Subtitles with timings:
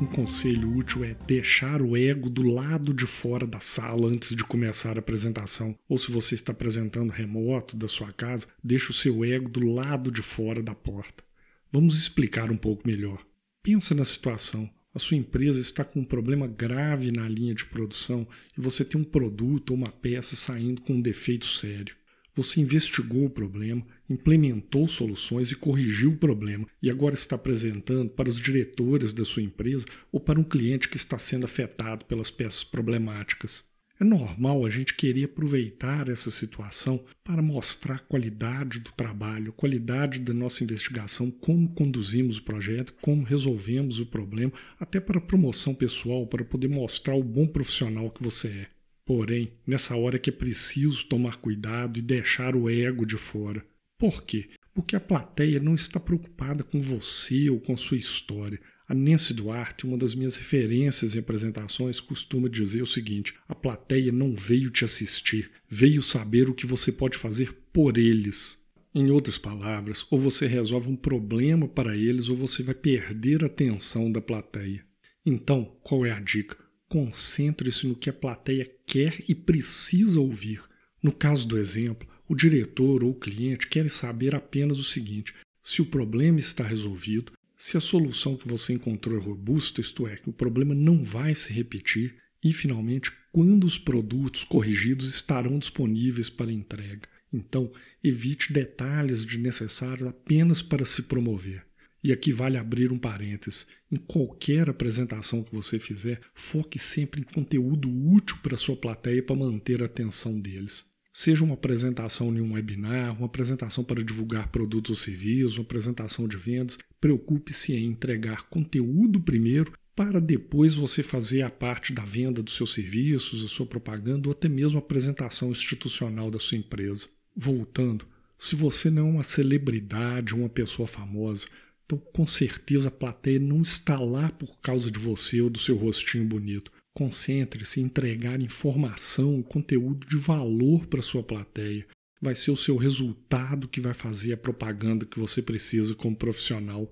[0.00, 4.42] um conselho útil é deixar o ego do lado de fora da sala antes de
[4.42, 5.76] começar a apresentação.
[5.86, 10.10] Ou se você está apresentando remoto da sua casa, deixe o seu ego do lado
[10.10, 11.22] de fora da porta.
[11.70, 13.24] Vamos explicar um pouco melhor.
[13.62, 14.70] Pensa na situação.
[14.94, 18.98] A sua empresa está com um problema grave na linha de produção e você tem
[19.00, 21.94] um produto ou uma peça saindo com um defeito sério.
[22.40, 28.30] Você investigou o problema, implementou soluções e corrigiu o problema, e agora está apresentando para
[28.30, 32.64] os diretores da sua empresa ou para um cliente que está sendo afetado pelas peças
[32.64, 33.68] problemáticas.
[34.00, 39.60] É normal a gente querer aproveitar essa situação para mostrar a qualidade do trabalho, a
[39.60, 45.74] qualidade da nossa investigação, como conduzimos o projeto, como resolvemos o problema, até para promoção
[45.74, 48.79] pessoal, para poder mostrar o bom profissional que você é.
[49.04, 53.64] Porém, nessa hora que é preciso tomar cuidado e deixar o ego de fora.
[53.98, 54.50] Por quê?
[54.72, 58.60] Porque a plateia não está preocupada com você ou com sua história.
[58.88, 64.10] A Nancy Duarte, uma das minhas referências em apresentações, costuma dizer o seguinte: a plateia
[64.10, 68.58] não veio te assistir, veio saber o que você pode fazer por eles.
[68.92, 73.46] Em outras palavras, ou você resolve um problema para eles ou você vai perder a
[73.46, 74.84] atenção da plateia.
[75.24, 76.56] Então, qual é a dica?
[76.90, 80.60] Concentre-se no que a plateia quer e precisa ouvir.
[81.00, 85.32] No caso do exemplo, o diretor ou o cliente querem saber apenas o seguinte:
[85.62, 90.16] se o problema está resolvido, se a solução que você encontrou é robusta, isto é,
[90.16, 96.28] que o problema não vai se repetir, e, finalmente, quando os produtos corrigidos estarão disponíveis
[96.28, 97.08] para entrega.
[97.32, 101.69] Então, evite detalhes desnecessários apenas para se promover.
[102.02, 103.66] E aqui vale abrir um parênteses.
[103.90, 109.36] Em qualquer apresentação que você fizer, foque sempre em conteúdo útil para sua plateia para
[109.36, 110.88] manter a atenção deles.
[111.12, 116.26] Seja uma apresentação em um webinar, uma apresentação para divulgar produtos ou serviços, uma apresentação
[116.26, 122.42] de vendas, preocupe-se em entregar conteúdo primeiro para depois você fazer a parte da venda
[122.42, 127.08] dos seus serviços, a sua propaganda ou até mesmo a apresentação institucional da sua empresa.
[127.36, 128.06] Voltando,
[128.38, 131.48] se você não é uma celebridade, uma pessoa famosa,
[131.90, 135.76] então com certeza a plateia não está lá por causa de você ou do seu
[135.76, 136.70] rostinho bonito.
[136.94, 141.84] Concentre-se em entregar informação, conteúdo de valor para sua plateia.
[142.22, 146.88] Vai ser o seu resultado que vai fazer a propaganda que você precisa como profissional.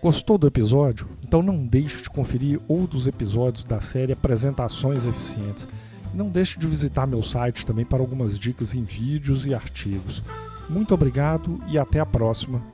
[0.00, 1.06] Gostou do episódio?
[1.26, 5.68] Então não deixe de conferir outros episódios da série Apresentações Eficientes.
[6.14, 10.22] E não deixe de visitar meu site também para algumas dicas em vídeos e artigos.
[10.68, 12.73] Muito obrigado e até a próxima.